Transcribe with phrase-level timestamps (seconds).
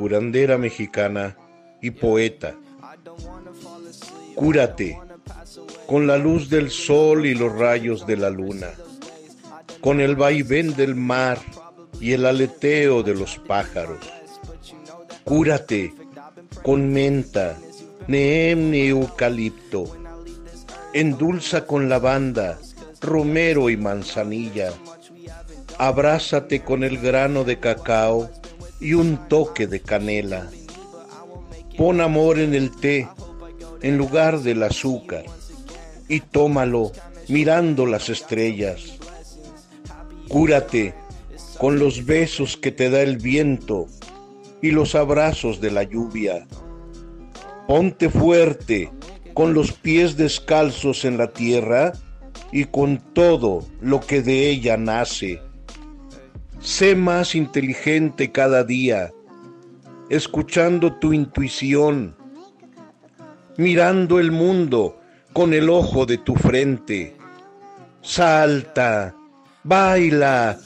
[0.00, 1.36] curandera mexicana
[1.82, 2.54] y poeta.
[4.34, 4.98] Cúrate
[5.86, 8.70] con la luz del sol y los rayos de la luna,
[9.82, 11.38] con el vaivén del mar
[12.00, 13.98] y el aleteo de los pájaros.
[15.24, 15.92] Cúrate
[16.62, 17.58] con menta,
[18.06, 19.84] neem y eucalipto.
[20.94, 22.58] Endulza con lavanda,
[23.02, 24.72] romero y manzanilla.
[25.76, 28.30] Abrázate con el grano de cacao
[28.80, 30.48] y un toque de canela.
[31.76, 33.08] Pon amor en el té
[33.82, 35.24] en lugar del azúcar
[36.08, 36.92] y tómalo
[37.28, 38.98] mirando las estrellas.
[40.28, 40.94] Cúrate
[41.58, 43.86] con los besos que te da el viento
[44.62, 46.46] y los abrazos de la lluvia.
[47.66, 48.90] Ponte fuerte
[49.34, 51.92] con los pies descalzos en la tierra
[52.52, 55.40] y con todo lo que de ella nace.
[56.60, 59.12] Sé más inteligente cada día,
[60.10, 62.14] escuchando tu intuición,
[63.56, 65.00] mirando el mundo
[65.32, 67.16] con el ojo de tu frente.
[68.02, 69.14] Salta,
[69.64, 70.58] baila,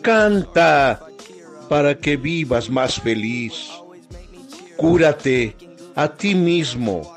[0.00, 1.00] canta,
[1.68, 3.70] para que vivas más feliz.
[4.76, 5.56] Cúrate
[5.94, 7.16] a ti mismo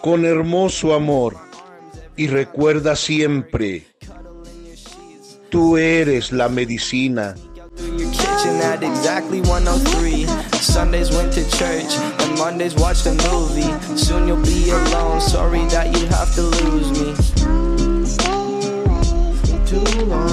[0.00, 1.36] con hermoso amor
[2.16, 3.86] y recuerda siempre,
[5.54, 7.36] tú eres la medicina.
[7.76, 10.26] kitchen at exactly 103.
[10.58, 13.70] Sundays went to church and Mondays watched a movie.
[13.96, 15.20] Soon you'll be alone.
[15.20, 17.14] Sorry that you have to lose me.
[19.64, 20.23] Too long,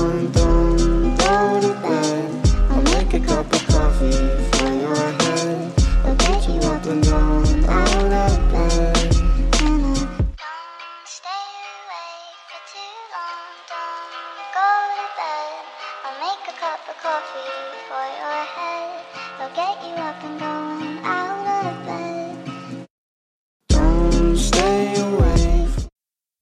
[16.61, 17.49] cup of coffee
[17.89, 19.03] for your head.
[19.39, 22.20] I'll get you up and going out of bed.